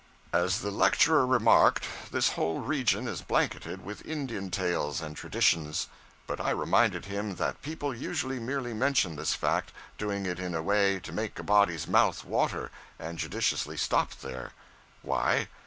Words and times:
As 0.33 0.61
the 0.61 0.71
lecturer 0.71 1.27
remarked, 1.27 1.85
this 2.09 2.29
whole 2.29 2.59
region 2.59 3.07
is 3.07 3.21
blanketed 3.21 3.85
with 3.85 4.03
Indian 4.03 4.49
tales 4.49 4.99
and 4.99 5.15
traditions. 5.15 5.89
But 6.25 6.41
I 6.41 6.49
reminded 6.49 7.05
him 7.05 7.35
that 7.35 7.61
people 7.61 7.93
usually 7.93 8.39
merely 8.39 8.73
mention 8.73 9.15
this 9.15 9.35
fact 9.35 9.71
doing 9.99 10.25
it 10.25 10.39
in 10.39 10.55
a 10.55 10.63
way 10.63 10.99
to 11.01 11.11
make 11.11 11.37
a 11.37 11.43
body's 11.43 11.87
mouth 11.87 12.25
water 12.25 12.71
and 12.97 13.19
judiciously 13.19 13.77
stopped 13.77 14.23
there. 14.23 14.53
Why? 15.03 15.49